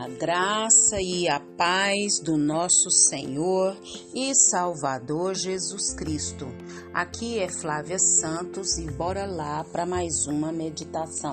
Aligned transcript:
A 0.00 0.06
graça 0.06 1.00
e 1.02 1.28
a 1.28 1.40
paz 1.40 2.20
do 2.20 2.36
nosso 2.36 2.88
Senhor 2.88 3.76
e 4.14 4.32
Salvador 4.32 5.34
Jesus 5.34 5.92
Cristo. 5.92 6.46
Aqui 6.94 7.40
é 7.40 7.48
Flávia 7.48 7.98
Santos 7.98 8.78
e 8.78 8.88
bora 8.88 9.26
lá 9.26 9.64
para 9.64 9.84
mais 9.84 10.28
uma 10.28 10.52
meditação. 10.52 11.32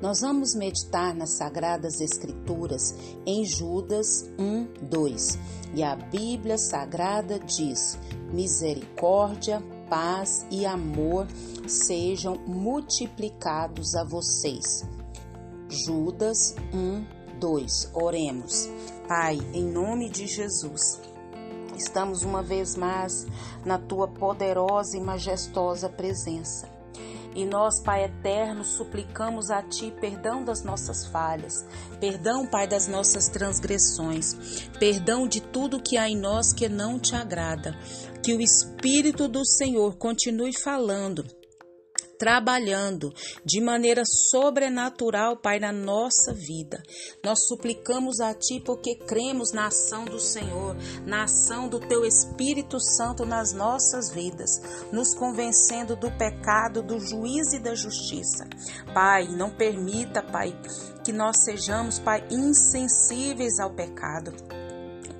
Nós 0.00 0.22
vamos 0.22 0.54
meditar 0.54 1.14
nas 1.14 1.32
Sagradas 1.32 2.00
Escrituras 2.00 2.94
em 3.26 3.44
Judas 3.44 4.26
1, 4.38 4.88
2. 4.88 5.38
E 5.74 5.82
a 5.82 5.94
Bíblia 5.94 6.56
Sagrada 6.56 7.38
diz: 7.40 7.98
Misericórdia, 8.32 9.62
paz 9.90 10.46
e 10.50 10.64
amor 10.64 11.26
sejam 11.68 12.36
multiplicados 12.46 13.94
a 13.94 14.02
vocês. 14.02 14.82
Judas 15.68 16.54
1, 16.72 17.21
2. 17.42 17.90
Oremos. 17.92 18.70
Pai, 19.08 19.36
em 19.52 19.64
nome 19.64 20.08
de 20.08 20.28
Jesus, 20.28 21.00
estamos 21.76 22.22
uma 22.22 22.40
vez 22.40 22.76
mais 22.76 23.26
na 23.66 23.78
tua 23.78 24.06
poderosa 24.06 24.96
e 24.96 25.00
majestosa 25.00 25.88
presença. 25.88 26.70
E 27.34 27.44
nós, 27.44 27.80
Pai 27.80 28.04
eterno, 28.04 28.64
suplicamos 28.64 29.50
a 29.50 29.60
Ti 29.60 29.92
perdão 30.00 30.44
das 30.44 30.62
nossas 30.62 31.04
falhas, 31.06 31.66
perdão, 31.98 32.46
Pai, 32.46 32.68
das 32.68 32.86
nossas 32.86 33.28
transgressões, 33.28 34.68
perdão 34.78 35.26
de 35.26 35.40
tudo 35.40 35.82
que 35.82 35.96
há 35.96 36.08
em 36.08 36.16
nós 36.16 36.52
que 36.52 36.68
não 36.68 36.96
te 36.96 37.16
agrada. 37.16 37.76
Que 38.22 38.34
o 38.34 38.40
Espírito 38.40 39.26
do 39.26 39.44
Senhor 39.44 39.96
continue 39.96 40.52
falando 40.56 41.24
trabalhando 42.22 43.12
de 43.44 43.60
maneira 43.60 44.04
sobrenatural, 44.04 45.36
Pai, 45.36 45.58
na 45.58 45.72
nossa 45.72 46.32
vida. 46.32 46.80
Nós 47.20 47.48
suplicamos 47.48 48.20
a 48.20 48.32
Ti 48.32 48.62
porque 48.64 48.94
cremos 48.94 49.50
na 49.52 49.66
ação 49.66 50.04
do 50.04 50.20
Senhor, 50.20 50.76
na 51.04 51.24
ação 51.24 51.68
do 51.68 51.80
Teu 51.80 52.04
Espírito 52.04 52.78
Santo 52.78 53.26
nas 53.26 53.52
nossas 53.52 54.12
vidas, 54.12 54.50
nos 54.92 55.16
convencendo 55.16 55.96
do 55.96 56.12
pecado, 56.12 56.80
do 56.80 57.00
juízo 57.00 57.56
e 57.56 57.58
da 57.58 57.74
justiça. 57.74 58.48
Pai, 58.94 59.26
não 59.26 59.50
permita, 59.50 60.22
Pai, 60.22 60.56
que 61.02 61.12
nós 61.12 61.42
sejamos, 61.42 61.98
Pai, 61.98 62.24
insensíveis 62.30 63.58
ao 63.58 63.74
pecado. 63.74 64.61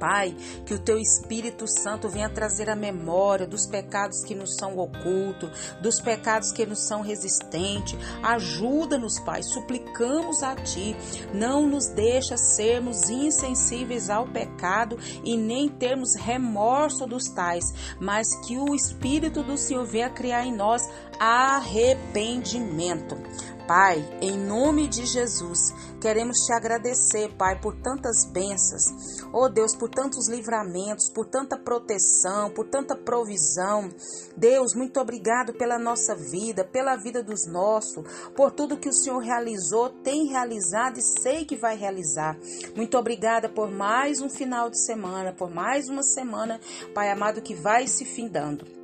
Pai, 0.03 0.35
que 0.67 0.75
o 0.75 0.81
teu 0.81 0.99
Espírito 0.99 1.65
Santo 1.69 2.09
venha 2.09 2.29
trazer 2.29 2.69
a 2.69 2.75
memória 2.75 3.47
dos 3.47 3.69
pecados 3.69 4.25
que 4.25 4.35
nos 4.35 4.57
são 4.57 4.77
ocultos, 4.77 5.77
dos 5.81 6.01
pecados 6.01 6.51
que 6.51 6.67
nos 6.67 6.81
são 6.81 7.03
resistentes. 7.03 7.97
Ajuda-nos, 8.21 9.21
Pai, 9.21 9.45
suplicamos 9.45 10.43
a 10.43 10.57
Ti. 10.57 10.97
Não 11.33 11.69
nos 11.69 11.87
deixa 11.91 12.37
sermos 12.37 13.09
insensíveis 13.11 14.11
ao 14.11 14.27
pecado 14.27 14.99
e 15.23 15.37
nem 15.37 15.69
termos 15.69 16.17
remorso 16.17 17.07
dos 17.07 17.29
tais, 17.29 17.95
mas 18.01 18.27
que 18.45 18.59
o 18.59 18.75
Espírito 18.75 19.45
do 19.45 19.57
Senhor 19.57 19.87
venha 19.87 20.11
criar 20.11 20.45
em 20.45 20.53
nós 20.53 20.83
arrependimento. 21.21 23.17
Pai, 23.67 24.05
em 24.21 24.37
nome 24.37 24.89
de 24.89 25.07
Jesus, 25.07 25.73
queremos 26.01 26.37
te 26.39 26.53
agradecer, 26.53 27.33
Pai, 27.37 27.61
por 27.61 27.77
tantas 27.77 28.25
bênçãos. 28.25 29.23
Oh 29.33 29.49
Deus, 29.49 29.77
por 29.77 29.89
tantos 29.89 30.29
livramentos, 30.29 31.09
por 31.09 31.27
tanta 31.27 31.57
proteção, 31.57 32.51
por 32.51 32.67
tanta 32.67 32.97
provisão. 32.97 33.89
Deus, 34.37 34.75
muito 34.75 34.99
obrigado 35.01 35.53
pela 35.55 35.79
nossa 35.79 36.15
vida, 36.15 36.65
pela 36.65 36.97
vida 36.97 37.23
dos 37.23 37.47
nossos, 37.47 38.05
por 38.35 38.51
tudo 38.51 38.77
que 38.77 38.89
o 38.89 38.93
Senhor 38.93 39.21
realizou, 39.21 39.91
tem 39.91 40.27
realizado 40.27 40.99
e 40.99 41.03
sei 41.03 41.45
que 41.45 41.57
vai 41.57 41.77
realizar. 41.77 42.37
Muito 42.75 42.99
obrigada 42.99 43.49
por 43.49 43.71
mais 43.71 44.21
um 44.21 44.29
final 44.29 44.69
de 44.69 44.85
semana, 44.85 45.33
por 45.33 45.51
mais 45.51 45.89
uma 45.89 46.03
semana, 46.03 46.61
Pai 46.93 47.11
amado, 47.11 47.41
que 47.41 47.55
vai 47.55 47.87
se 47.87 48.05
findando. 48.05 48.82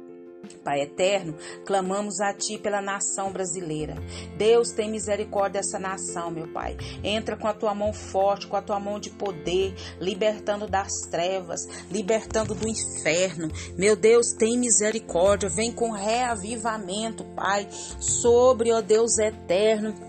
Pai 0.62 0.82
eterno, 0.82 1.34
clamamos 1.64 2.20
a 2.20 2.32
Ti 2.32 2.58
pela 2.58 2.80
nação 2.80 3.32
brasileira. 3.32 3.96
Deus 4.36 4.70
tem 4.70 4.90
misericórdia 4.90 5.60
dessa 5.60 5.78
nação, 5.78 6.30
meu 6.30 6.48
Pai. 6.48 6.76
Entra 7.02 7.36
com 7.36 7.46
a 7.46 7.54
Tua 7.54 7.74
mão 7.74 7.92
forte, 7.92 8.46
com 8.46 8.56
a 8.56 8.62
Tua 8.62 8.78
mão 8.78 8.98
de 8.98 9.10
poder, 9.10 9.74
libertando 10.00 10.66
das 10.66 10.92
trevas, 11.10 11.66
libertando 11.90 12.54
do 12.54 12.68
inferno. 12.68 13.50
Meu 13.76 13.96
Deus, 13.96 14.32
tem 14.32 14.58
misericórdia. 14.58 15.48
Vem 15.48 15.72
com 15.72 15.90
reavivamento, 15.90 17.24
Pai, 17.34 17.66
sobre, 17.98 18.72
ó 18.72 18.80
Deus 18.80 19.18
eterno 19.18 20.07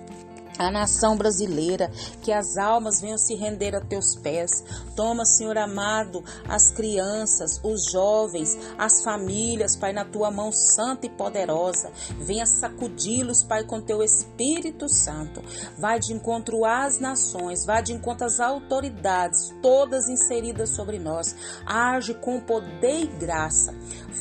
a 0.60 0.70
nação 0.70 1.16
brasileira, 1.16 1.90
que 2.22 2.34
as 2.34 2.58
almas 2.58 3.00
venham 3.00 3.18
se 3.18 3.34
render 3.34 3.74
a 3.74 3.80
teus 3.80 4.16
pés. 4.16 4.64
Toma, 4.94 5.24
Senhor 5.24 5.58
amado, 5.58 6.22
as 6.48 6.70
crianças, 6.72 7.62
os 7.64 7.90
jovens, 7.90 8.58
as 8.78 9.02
famílias, 9.02 9.78
Pai, 9.78 9.94
na 9.94 10.04
tua 10.04 10.30
mão 10.30 10.52
santa 10.52 11.06
e 11.06 11.10
poderosa. 11.10 11.90
Venha 12.20 12.46
sacudi-los, 12.46 13.44
Pai, 13.44 13.64
com 13.64 13.80
teu 13.80 14.04
Espírito 14.04 14.90
Santo. 14.90 15.42
Vai 15.78 15.98
de 15.98 16.12
encontro 16.14 16.66
às 16.66 17.00
nações, 17.00 17.66
vai 17.66 17.82
de 17.82 17.94
encontro 17.94 18.26
às 18.28 18.42
autoridades, 18.42 19.56
todas 19.62 20.10
inseridas 20.10 20.72
sobre 20.72 21.00
nós. 21.00 21.36
Age 21.66 22.14
com 22.16 22.42
poder 22.42 23.04
e 23.04 23.08
graça. 23.08 23.74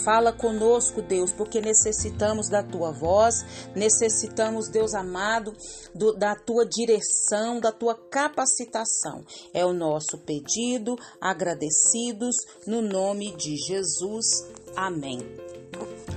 Fala 0.04 0.32
conosco, 0.32 1.02
Deus, 1.02 1.32
porque 1.32 1.60
necessitamos 1.60 2.48
da 2.48 2.62
tua 2.62 2.92
voz, 2.92 3.44
necessitamos, 3.74 4.68
Deus 4.68 4.94
amado, 4.94 5.52
do, 5.94 6.12
da 6.12 6.27
tua 6.34 6.66
direção, 6.66 7.60
da 7.60 7.72
tua 7.72 7.94
capacitação. 7.94 9.24
É 9.52 9.64
o 9.64 9.72
nosso 9.72 10.18
pedido, 10.18 10.96
agradecidos 11.20 12.36
no 12.66 12.82
nome 12.82 13.34
de 13.36 13.56
Jesus. 13.56 14.46
Amém. 14.76 15.20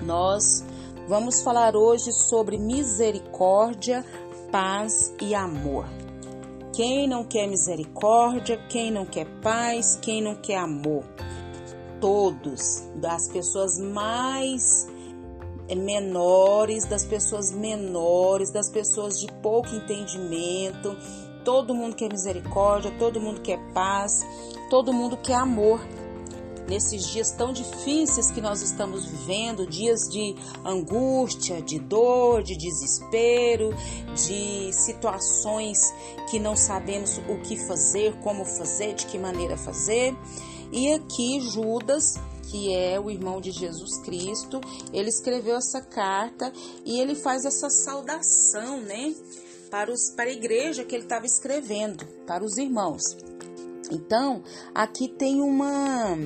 Nós 0.04 0.64
vamos 1.08 1.42
falar 1.42 1.76
hoje 1.76 2.12
sobre 2.12 2.58
misericórdia, 2.58 4.06
paz 4.52 5.14
e 5.22 5.36
amor. 5.36 5.86
Quem 6.74 7.08
não 7.08 7.26
quer 7.26 7.48
misericórdia, 7.48 8.58
quem 8.70 8.92
não 8.92 9.06
quer 9.06 9.28
paz, 9.42 9.98
quem 10.02 10.22
não 10.22 10.36
quer 10.36 10.58
amor? 10.58 11.04
todos, 12.02 12.82
das 12.96 13.32
pessoas 13.32 13.80
mais 13.80 14.88
menores, 15.76 16.86
das 16.86 17.06
pessoas 17.06 17.52
menores, 17.52 18.52
das 18.52 18.70
pessoas 18.70 19.20
de 19.20 19.28
pouco 19.42 19.70
entendimento. 19.70 20.96
Todo 21.44 21.74
mundo 21.74 21.96
quer 21.96 22.10
misericórdia, 22.12 22.92
todo 23.00 23.20
mundo 23.20 23.42
quer 23.42 23.60
paz, 23.74 24.22
todo 24.70 24.94
mundo 24.94 25.18
quer 25.18 25.36
amor. 25.36 25.82
Nesses 26.68 27.08
dias 27.08 27.32
tão 27.32 27.52
difíceis 27.52 28.32
que 28.32 28.40
nós 28.40 28.62
estamos 28.62 29.06
vivendo, 29.06 29.68
dias 29.68 30.08
de 30.10 30.36
angústia, 30.64 31.62
de 31.62 31.80
dor, 31.80 32.44
de 32.44 32.56
desespero, 32.56 33.74
de 34.14 34.72
situações 34.72 35.94
que 36.30 36.40
não 36.40 36.56
sabemos 36.56 37.18
o 37.28 37.42
que 37.42 37.58
fazer, 37.58 38.14
como 38.22 38.46
fazer, 38.46 38.94
de 38.94 39.06
que 39.08 39.18
maneira 39.18 39.58
fazer. 39.58 40.16
E 40.72 40.94
aqui 40.94 41.42
Judas, 41.42 42.18
que 42.50 42.74
é 42.74 43.00
o 43.00 43.10
irmão 43.10 43.40
de 43.40 43.52
Jesus 43.52 44.00
Cristo, 44.00 44.62
ele 44.94 45.10
escreveu 45.10 45.56
essa 45.56 45.82
carta 45.82 46.52
e 46.86 47.00
ele 47.00 47.16
faz 47.16 47.46
essa 47.46 47.70
saudação, 47.70 48.82
né, 48.82 49.14
para, 49.70 49.92
os, 49.92 50.10
para 50.12 50.30
a 50.30 50.34
igreja 50.34 50.84
que 50.84 50.96
ele 50.96 51.04
estava 51.04 51.26
escrevendo, 51.26 52.06
para 52.28 52.44
os 52.44 52.58
irmãos. 52.58 53.16
Então, 53.92 54.42
aqui 54.74 55.10
tem 55.10 55.42
uma, 55.42 56.18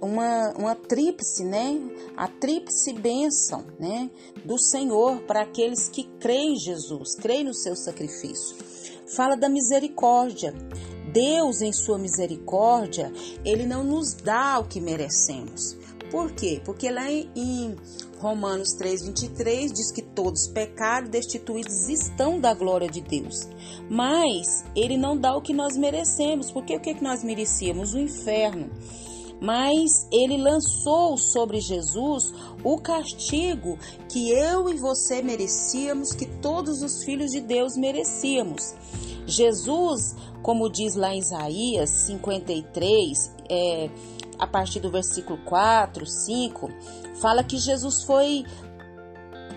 uma, 0.00 0.52
uma 0.56 0.74
tríplice, 0.74 1.44
né? 1.44 1.78
A 2.16 2.26
tríplice 2.26 2.92
bênção, 2.94 3.66
né? 3.78 4.10
Do 4.44 4.58
Senhor 4.58 5.20
para 5.22 5.42
aqueles 5.42 5.88
que 5.88 6.04
creem 6.18 6.54
em 6.54 6.58
Jesus, 6.58 7.14
creem 7.14 7.44
no 7.44 7.54
seu 7.54 7.76
sacrifício. 7.76 8.56
Fala 9.14 9.36
da 9.36 9.48
misericórdia. 9.48 10.54
Deus, 11.12 11.60
em 11.60 11.72
sua 11.72 11.98
misericórdia, 11.98 13.12
ele 13.44 13.66
não 13.66 13.84
nos 13.84 14.14
dá 14.14 14.58
o 14.58 14.64
que 14.64 14.80
merecemos. 14.80 15.76
Por 16.10 16.32
quê? 16.32 16.60
Porque 16.64 16.90
lá 16.90 17.10
em 17.10 17.76
Romanos 18.18 18.74
3:23 18.74 19.72
diz 19.72 19.90
que 19.90 20.02
todos 20.02 20.46
pecaram, 20.46 21.08
destituídos 21.08 21.88
estão 21.88 22.38
da 22.38 22.54
glória 22.54 22.88
de 22.88 23.00
Deus. 23.00 23.48
Mas 23.90 24.64
ele 24.76 24.96
não 24.96 25.16
dá 25.16 25.36
o 25.36 25.42
que 25.42 25.52
nós 25.52 25.76
merecemos, 25.76 26.50
porque 26.50 26.76
o 26.76 26.80
que 26.80 27.02
nós 27.02 27.24
merecíamos? 27.24 27.94
O 27.94 27.98
inferno. 27.98 28.70
Mas 29.42 30.06
ele 30.12 30.36
lançou 30.36 31.18
sobre 31.18 31.60
Jesus 31.60 32.32
o 32.62 32.78
castigo 32.78 33.76
que 34.08 34.30
eu 34.30 34.70
e 34.70 34.74
você 34.74 35.20
merecíamos, 35.20 36.12
que 36.12 36.26
todos 36.26 36.80
os 36.80 37.02
filhos 37.02 37.32
de 37.32 37.40
Deus 37.40 37.76
merecíamos. 37.76 38.74
Jesus 39.26 40.14
como 40.42 40.68
diz 40.68 40.96
lá 40.96 41.14
em 41.14 41.18
Isaías 41.18 41.88
53, 41.90 43.32
é, 43.48 43.90
a 44.38 44.46
partir 44.46 44.80
do 44.80 44.90
versículo 44.90 45.38
4, 45.44 46.04
5, 46.04 46.68
fala 47.20 47.44
que 47.44 47.56
Jesus 47.56 48.02
foi 48.02 48.44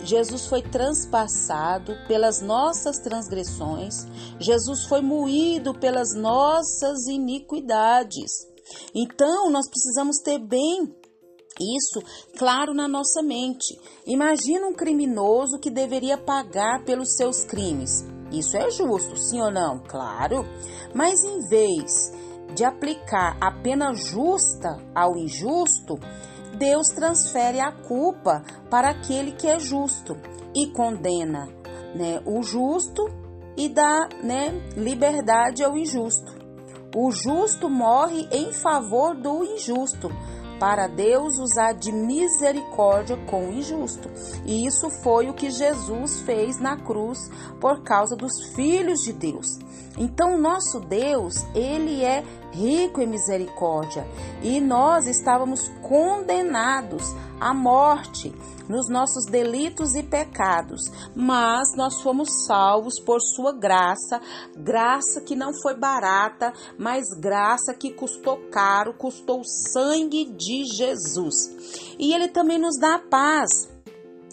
Jesus 0.03 0.45
foi 0.45 0.61
transpassado 0.61 1.95
pelas 2.07 2.39
nossas 2.39 2.99
transgressões, 2.99 4.05
Jesus 4.39 4.85
foi 4.85 5.01
moído 5.01 5.73
pelas 5.73 6.13
nossas 6.13 7.07
iniquidades. 7.07 8.47
Então, 8.93 9.49
nós 9.49 9.67
precisamos 9.69 10.17
ter 10.17 10.39
bem 10.39 10.95
isso 11.59 12.01
claro 12.37 12.73
na 12.73 12.87
nossa 12.87 13.21
mente. 13.23 13.79
Imagina 14.05 14.67
um 14.67 14.73
criminoso 14.73 15.59
que 15.59 15.69
deveria 15.69 16.17
pagar 16.17 16.83
pelos 16.83 17.15
seus 17.15 17.43
crimes. 17.45 18.03
Isso 18.31 18.57
é 18.57 18.69
justo, 18.69 19.15
sim 19.15 19.39
ou 19.39 19.51
não? 19.51 19.79
Claro. 19.79 20.45
Mas 20.93 21.23
em 21.23 21.47
vez 21.47 22.11
de 22.53 22.63
aplicar 22.63 23.37
a 23.39 23.51
pena 23.51 23.93
justa 23.93 24.77
ao 24.93 25.17
injusto, 25.17 25.97
Deus 26.57 26.87
transfere 26.89 27.59
a 27.59 27.71
culpa 27.71 28.43
para 28.69 28.89
aquele 28.89 29.31
que 29.31 29.47
é 29.47 29.59
justo 29.59 30.17
e 30.53 30.67
condena 30.67 31.47
né, 31.93 32.21
o 32.25 32.41
justo 32.41 33.05
e 33.57 33.69
dá 33.69 34.09
né, 34.21 34.51
liberdade 34.75 35.63
ao 35.63 35.77
injusto. 35.77 36.34
O 36.97 37.11
justo 37.11 37.69
morre 37.69 38.25
em 38.31 38.53
favor 38.53 39.13
do 39.13 39.43
injusto, 39.43 40.09
para 40.57 40.87
Deus 40.87 41.37
usar 41.37 41.73
de 41.73 41.91
misericórdia 41.91 43.17
com 43.29 43.49
o 43.49 43.51
injusto. 43.51 44.09
E 44.45 44.65
isso 44.65 44.89
foi 45.03 45.29
o 45.29 45.33
que 45.33 45.49
Jesus 45.49 46.21
fez 46.21 46.57
na 46.57 46.77
cruz 46.77 47.29
por 47.59 47.83
causa 47.83 48.15
dos 48.15 48.31
filhos 48.55 49.01
de 49.01 49.11
Deus. 49.11 49.59
Então, 49.97 50.37
nosso 50.37 50.79
Deus, 50.79 51.45
ele 51.53 52.01
é 52.01 52.23
rico 52.55 53.01
em 53.01 53.07
misericórdia 53.07 54.07
e 54.41 54.61
nós 54.61 55.07
estávamos 55.07 55.67
condenados 55.81 57.03
à 57.39 57.53
morte 57.53 58.33
nos 58.67 58.89
nossos 58.89 59.25
delitos 59.25 59.93
e 59.95 60.01
pecados, 60.01 60.81
mas 61.15 61.75
nós 61.75 62.01
fomos 62.01 62.29
salvos 62.47 62.99
por 62.99 63.21
sua 63.21 63.51
graça, 63.51 64.19
graça 64.55 65.21
que 65.21 65.35
não 65.35 65.51
foi 65.61 65.75
barata, 65.75 66.51
mas 66.77 67.09
graça 67.19 67.73
que 67.73 67.91
custou 67.91 68.37
caro, 68.49 68.93
custou 68.93 69.41
o 69.41 69.45
sangue 69.45 70.25
de 70.25 70.65
Jesus. 70.65 71.95
E 71.99 72.13
ele 72.13 72.27
também 72.27 72.57
nos 72.57 72.79
dá 72.79 72.95
a 72.95 72.99
paz. 72.99 73.74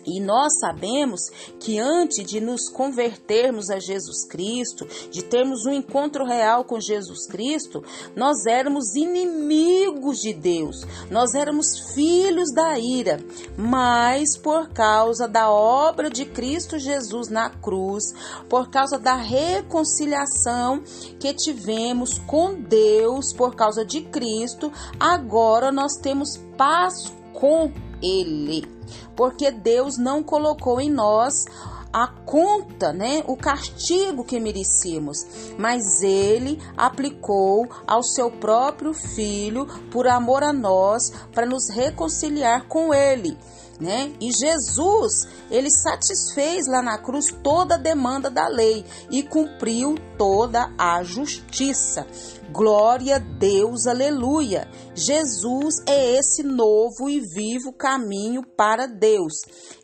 E 0.05 0.21
nós 0.21 0.59
sabemos 0.59 1.21
que 1.61 1.79
antes 1.79 2.25
de 2.27 2.41
nos 2.41 2.69
convertermos 2.69 3.71
a 3.71 3.79
Jesus 3.79 4.27
Cristo, 4.29 4.87
de 5.11 5.23
termos 5.23 5.65
um 5.65 5.73
encontro 5.73 6.25
real 6.25 6.65
com 6.65 6.81
Jesus 6.81 7.27
Cristo, 7.27 7.85
nós 8.17 8.47
éramos 8.47 8.95
inimigos 8.97 10.19
de 10.19 10.33
Deus, 10.33 10.85
nós 11.11 11.35
éramos 11.35 11.95
filhos 11.95 12.53
da 12.53 12.79
ira, 12.79 13.21
mas 13.57 14.37
por 14.37 14.69
causa 14.71 15.29
da 15.29 15.51
obra 15.51 16.11
de 16.11 16.25
Cristo 16.25 16.79
Jesus 16.79 17.29
na 17.29 17.51
cruz, 17.51 18.05
por 18.49 18.69
causa 18.71 18.99
da 18.99 19.15
reconciliação 19.15 20.83
que 21.21 21.33
tivemos 21.33 22.19
com 22.27 22.55
Deus 22.55 23.33
por 23.33 23.55
causa 23.55 23.85
de 23.85 24.03
Cristo, 24.03 24.73
agora 24.99 25.71
nós 25.71 25.93
temos 26.01 26.37
paz 26.57 27.13
com 27.33 27.73
Ele 28.03 28.82
porque 29.17 29.51
Deus 29.51 29.99
não 29.99 30.23
colocou 30.23 30.81
em 30.81 30.91
nós 30.91 31.45
a 31.93 32.07
conta, 32.07 32.93
né, 32.93 33.23
o 33.27 33.37
castigo 33.37 34.25
que 34.25 34.41
merecíamos, 34.41 35.27
mas 35.59 36.03
ele 36.03 36.59
aplicou 36.75 37.69
ao 37.87 38.03
seu 38.03 38.31
próprio 38.31 38.95
filho 38.95 39.67
por 39.91 40.09
amor 40.09 40.43
a 40.43 40.53
nós 40.53 41.13
para 41.33 41.45
nos 41.45 41.69
reconciliar 41.69 42.67
com 42.67 42.95
ele. 42.95 43.37
Né? 43.83 44.13
E 44.21 44.31
Jesus, 44.31 45.27
ele 45.51 45.69
satisfez 45.69 46.69
lá 46.69 46.81
na 46.81 46.99
cruz 46.99 47.35
toda 47.43 47.75
a 47.75 47.79
demanda 47.79 48.31
da 48.31 48.47
lei 48.47 48.85
e 49.11 49.25
cumpriu 49.25 49.97
toda 50.17 50.73
a 50.79 51.03
justiça. 51.03 52.07
Glória 52.53 53.17
a 53.17 53.19
Deus, 53.19 53.89
aleluia. 53.89 54.69
Jesus 54.95 55.83
é 55.89 56.17
esse 56.17 56.45
novo 56.45 57.11
e 57.11 57.19
vivo 57.19 57.73
caminho 57.73 58.47
para 58.57 58.87
Deus. 58.87 59.33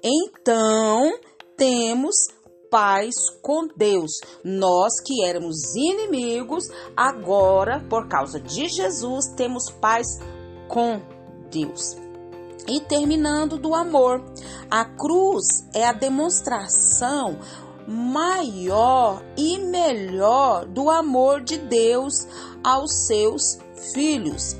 Então, 0.01 1.11
temos 1.57 2.15
paz 2.71 3.17
com 3.43 3.67
Deus. 3.77 4.13
Nós 4.45 5.01
que 5.05 5.25
éramos 5.25 5.75
inimigos, 5.75 6.69
agora, 6.97 7.85
por 7.91 8.07
causa 8.07 8.39
de 8.39 8.69
Jesus, 8.69 9.27
temos 9.37 9.71
paz 9.71 10.07
com 10.69 11.03
Deus. 11.51 12.08
E 12.69 12.81
terminando 12.81 13.57
do 13.57 13.75
amor, 13.75 14.23
a 14.71 14.85
cruz 14.85 15.67
é 15.73 15.87
a 15.87 15.93
demonstração 15.93 17.39
maior 17.87 19.23
e 19.35 19.59
melhor 19.59 20.67
do 20.67 20.91
amor 20.91 21.41
de 21.41 21.57
Deus 21.57 22.27
aos 22.63 23.07
seus 23.07 23.59
filhos. 23.95 24.55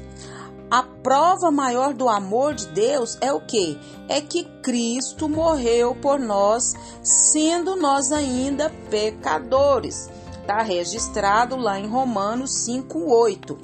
A 0.71 0.83
prova 0.83 1.51
maior 1.51 1.93
do 1.93 2.09
amor 2.09 2.55
de 2.55 2.67
Deus 2.69 3.19
é 3.21 3.33
o 3.33 3.41
que? 3.41 3.79
É 4.09 4.21
que 4.21 4.45
Cristo 4.63 5.29
morreu 5.29 5.95
por 5.95 6.19
nós, 6.19 6.75
sendo 7.03 7.77
nós 7.77 8.13
ainda 8.13 8.71
pecadores. 8.91 10.11
Está 10.41 10.63
registrado 10.63 11.57
lá 11.57 11.79
em 11.79 11.87
Romanos 11.87 12.67
5,8. 12.67 13.59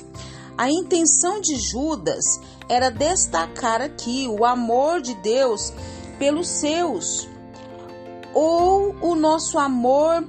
A 0.56 0.70
intenção 0.70 1.40
de 1.40 1.56
Judas 1.56 2.24
era 2.68 2.90
destacar 2.90 3.80
aqui 3.80 4.28
o 4.28 4.44
amor 4.44 5.00
de 5.00 5.14
Deus 5.16 5.72
pelos 6.18 6.48
seus, 6.48 7.28
ou 8.32 8.94
o 9.00 9.14
nosso 9.14 9.58
amor 9.58 10.24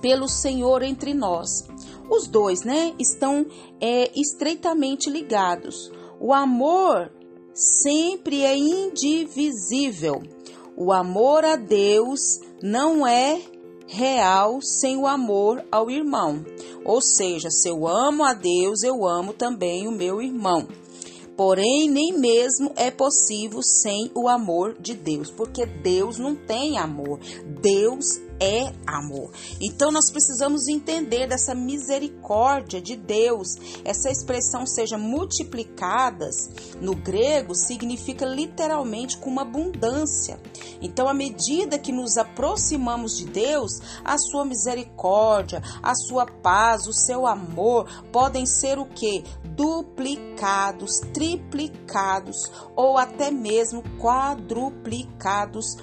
pelo 0.00 0.28
Senhor 0.28 0.82
entre 0.82 1.12
nós. 1.12 1.66
Os 2.08 2.28
dois, 2.28 2.62
né, 2.62 2.94
estão 2.98 3.46
é, 3.80 4.10
estreitamente 4.14 5.10
ligados. 5.10 5.90
O 6.20 6.32
amor 6.32 7.10
sempre 7.54 8.42
é 8.42 8.56
indivisível. 8.56 10.22
O 10.76 10.92
amor 10.92 11.44
a 11.44 11.56
Deus 11.56 12.20
não 12.62 13.06
é 13.06 13.40
real 13.92 14.62
sem 14.62 14.96
o 14.96 15.06
amor 15.06 15.62
ao 15.70 15.90
irmão. 15.90 16.44
Ou 16.82 17.02
seja, 17.02 17.50
se 17.50 17.68
eu 17.68 17.86
amo 17.86 18.24
a 18.24 18.32
Deus, 18.32 18.82
eu 18.82 19.06
amo 19.06 19.34
também 19.34 19.86
o 19.86 19.92
meu 19.92 20.22
irmão. 20.22 20.66
Porém, 21.36 21.90
nem 21.90 22.18
mesmo 22.18 22.72
é 22.76 22.90
possível 22.90 23.62
sem 23.62 24.10
o 24.14 24.28
amor 24.28 24.76
de 24.80 24.94
Deus, 24.94 25.30
porque 25.30 25.66
Deus 25.66 26.18
não 26.18 26.34
tem 26.34 26.78
amor. 26.78 27.20
Deus 27.60 28.18
é 28.42 28.72
amor. 28.84 29.30
Então 29.60 29.92
nós 29.92 30.10
precisamos 30.10 30.66
entender 30.66 31.28
dessa 31.28 31.54
misericórdia 31.54 32.80
de 32.80 32.96
Deus. 32.96 33.56
Essa 33.84 34.10
expressão 34.10 34.66
seja 34.66 34.98
multiplicadas 34.98 36.50
no 36.80 36.96
grego 36.96 37.54
significa 37.54 38.26
literalmente 38.26 39.16
com 39.18 39.30
uma 39.30 39.42
abundância. 39.42 40.40
Então, 40.80 41.08
à 41.08 41.14
medida 41.14 41.78
que 41.78 41.92
nos 41.92 42.18
aproximamos 42.18 43.16
de 43.16 43.26
Deus, 43.26 43.80
a 44.04 44.18
sua 44.18 44.44
misericórdia, 44.44 45.62
a 45.80 45.94
sua 45.94 46.26
paz, 46.26 46.88
o 46.88 46.92
seu 46.92 47.28
amor 47.28 47.86
podem 48.10 48.44
ser 48.44 48.76
o 48.76 48.86
que? 48.86 49.22
Duplicados, 49.44 50.98
triplicados 51.14 52.50
ou 52.74 52.98
até 52.98 53.30
mesmo 53.30 53.84
quadruplicados 54.00 55.76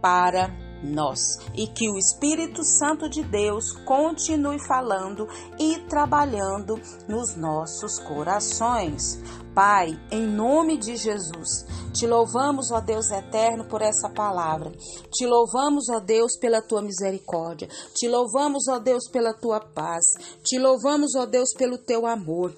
para 0.00 0.65
nós 0.86 1.38
e 1.54 1.66
que 1.66 1.90
o 1.90 1.98
Espírito 1.98 2.62
Santo 2.64 3.08
de 3.08 3.22
Deus 3.22 3.72
continue 3.84 4.58
falando 4.66 5.28
e 5.58 5.78
trabalhando 5.88 6.80
nos 7.08 7.36
nossos 7.36 7.98
corações. 7.98 9.20
Pai, 9.54 9.98
em 10.10 10.26
nome 10.26 10.76
de 10.76 10.96
Jesus, 10.96 11.64
te 11.92 12.06
louvamos, 12.06 12.70
ó 12.70 12.80
Deus 12.80 13.10
eterno, 13.10 13.64
por 13.64 13.80
essa 13.80 14.10
palavra. 14.10 14.70
Te 15.10 15.26
louvamos, 15.26 15.88
ó 15.88 15.98
Deus, 15.98 16.36
pela 16.38 16.60
tua 16.60 16.82
misericórdia. 16.82 17.68
Te 17.94 18.06
louvamos, 18.06 18.68
ó 18.68 18.78
Deus, 18.78 19.08
pela 19.08 19.32
tua 19.32 19.60
paz. 19.60 20.04
Te 20.44 20.58
louvamos, 20.58 21.14
ó 21.16 21.24
Deus, 21.24 21.54
pelo 21.56 21.78
teu 21.78 22.06
amor. 22.06 22.54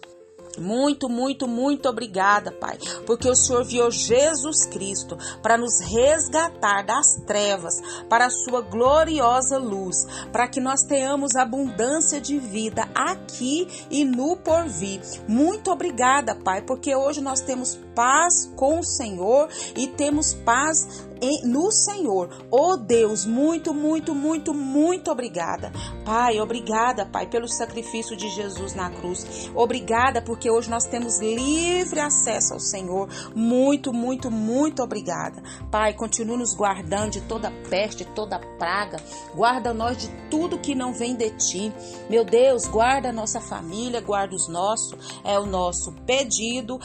Muito, 0.61 1.09
muito, 1.09 1.47
muito 1.47 1.89
obrigada, 1.89 2.53
Pai, 2.53 2.79
porque 3.07 3.29
o 3.29 3.35
Senhor 3.35 3.65
viu 3.65 3.91
Jesus 3.91 4.67
Cristo 4.67 5.17
para 5.43 5.57
nos 5.57 5.81
resgatar 5.81 6.85
das 6.85 7.17
trevas 7.27 7.81
para 8.09 8.27
a 8.27 8.31
sua 8.31 8.61
gloriosa 8.61 9.59
luz, 9.59 10.07
para 10.33 10.49
que 10.49 10.61
nós 10.61 10.83
tenhamos 10.83 11.37
abundância 11.37 12.21
de 12.21 12.39
vida 12.39 12.89
aqui 12.95 13.69
e 13.91 14.05
no 14.05 14.37
porvir. 14.37 15.01
Muito 15.27 15.71
obrigada, 15.71 16.35
Pai, 16.35 16.63
porque 16.63 16.95
hoje 16.95 17.21
nós 17.21 17.41
temos 17.41 17.79
paz 17.99 18.49
com 18.55 18.79
o 18.79 18.85
Senhor 18.85 19.49
e 19.77 19.89
temos 19.89 20.33
paz 20.33 21.09
no 21.45 21.71
Senhor. 21.73 22.31
Oh 22.51 22.77
Deus, 22.77 23.27
muito, 23.27 23.75
muito, 23.75 24.15
muito, 24.15 24.55
muito 24.55 25.11
obrigada. 25.11 25.73
Pai, 26.05 26.41
obrigada, 26.41 27.05
Pai, 27.05 27.27
pelo 27.27 27.49
sacrifício 27.49 28.17
de 28.17 28.29
Jesus 28.31 28.75
na 28.75 28.91
cruz. 28.91 29.51
Obrigada 29.55 30.23
porque 30.23 30.51
hoje 30.51 30.71
nós 30.71 30.87
temos 30.87 31.19
livre 31.19 32.01
acesso 32.01 32.55
ao 32.55 32.61
Senhor. 32.61 33.09
Muito, 33.35 33.93
muito, 33.93 34.31
muito 34.31 34.83
obrigada. 34.83 35.43
Pai, 35.71 35.93
continue 35.93 36.37
nos 36.37 36.55
guardando 36.55 37.13
de 37.13 37.21
toda 37.23 37.51
peste, 37.69 38.05
toda 38.05 38.39
praga. 38.59 39.03
Guarda 39.35 39.75
nós 39.75 39.97
de 39.97 40.09
tudo 40.31 40.59
que 40.59 40.75
não 40.75 40.93
vem 40.93 41.15
de 41.15 41.31
ti. 41.31 41.73
Meu 42.09 42.25
Deus, 42.25 42.67
guarda 42.67 43.09
a 43.09 43.13
nossa 43.13 43.41
família, 43.41 44.01
guarda 44.01 44.35
os 44.35 44.49
nossos. 44.49 45.19
É 45.25 45.39
o 45.39 45.47
nosso 45.47 45.93
pedido, 46.07 46.79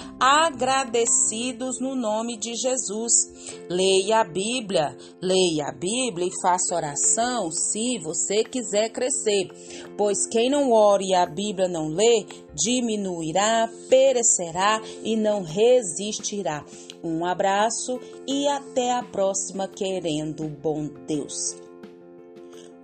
agradecidos 1.04 1.80
no 1.80 1.96
nome 1.96 2.38
de 2.38 2.56
Jesus. 2.56 3.14
Leia 3.70 4.22
a 4.22 4.24
Bíblia, 4.24 4.98
leia 5.22 5.68
a 5.68 5.72
Bíblia 5.72 6.28
e 6.28 6.42
faça 6.42 6.76
oração 6.76 7.52
se 7.52 8.00
você 8.00 8.44
quiser 8.44 8.90
crescer. 8.90 9.50
Pois 9.98 10.26
quem 10.28 10.50
não 10.50 10.72
ore 10.72 11.10
e 11.10 11.14
a 11.14 11.26
Bíblia 11.26 11.68
não 11.68 11.88
lê, 11.88 12.26
diminuirá, 12.56 13.70
perecerá 13.90 14.82
e 15.04 15.16
não 15.16 15.44
resistirá. 15.44 16.66
Um 17.04 17.26
abraço 17.26 18.00
e 18.28 18.48
até 18.48 18.94
a 18.94 19.04
próxima, 19.04 19.68
querendo 19.68 20.48
bom 20.48 20.90
Deus. 21.06 21.56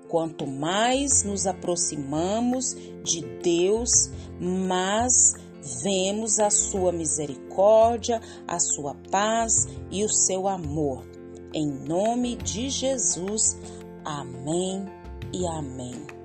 Quanto 0.09 0.47
mais 0.47 1.23
nos 1.23 1.45
aproximamos 1.45 2.75
de 3.03 3.21
Deus, 3.41 3.89
mais 4.39 5.35
vemos 5.83 6.39
a 6.39 6.49
sua 6.49 6.91
misericórdia, 6.91 8.21
a 8.47 8.59
sua 8.59 8.95
paz 9.11 9.67
e 9.91 10.03
o 10.03 10.09
seu 10.09 10.47
amor. 10.47 11.05
Em 11.53 11.67
nome 11.67 12.35
de 12.35 12.69
Jesus, 12.69 13.57
amém 14.05 14.85
e 15.33 15.47
amém. 15.47 16.18